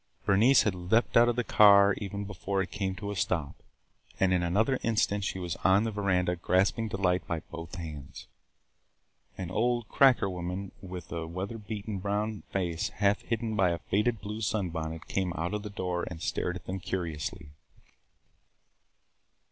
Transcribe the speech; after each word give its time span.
Bernice 0.25 0.63
had 0.63 0.73
leaped 0.73 1.15
out 1.15 1.29
of 1.29 1.35
the 1.35 1.43
car 1.43 1.93
even 1.99 2.25
before 2.25 2.59
it 2.63 2.71
came 2.71 2.95
to 2.95 3.11
a 3.11 3.15
stop, 3.15 3.61
and 4.19 4.33
in 4.33 4.41
another 4.41 4.79
instant 4.81 5.23
she 5.23 5.37
was 5.37 5.55
on 5.57 5.83
the 5.83 5.91
veranda 5.91 6.35
grasping 6.35 6.87
Delight 6.87 7.27
by 7.27 7.41
both 7.51 7.75
hands. 7.75 8.25
An 9.37 9.51
old 9.51 9.87
"cracker" 9.89 10.27
woman 10.27 10.71
with 10.81 11.11
a 11.11 11.27
weather 11.27 11.59
beaten 11.59 11.99
brown 11.99 12.41
face 12.51 12.89
half 12.95 13.21
hidden 13.21 13.55
by 13.55 13.69
a 13.69 13.77
faded 13.77 14.21
blue 14.21 14.41
sunbonnet 14.41 15.07
came 15.07 15.33
out 15.33 15.53
of 15.53 15.61
the 15.61 15.69
door 15.69 16.07
and 16.09 16.19
stared 16.19 16.55
at 16.55 16.65
them 16.65 16.79
curiously. 16.79 17.51